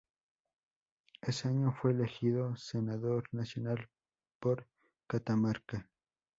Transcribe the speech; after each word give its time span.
Ese 1.21 1.47
año 1.47 1.75
fue 1.79 1.91
elegido 1.91 2.55
Senador 2.55 3.25
Nacional 3.33 3.87
por 4.39 4.67
Catamarca. 5.05 5.91